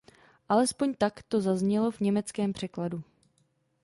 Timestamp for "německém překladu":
1.99-3.03